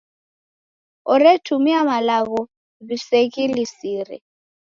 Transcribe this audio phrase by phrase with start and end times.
[1.13, 2.41] Oretumia malagho
[2.87, 4.17] w'iseghilisire.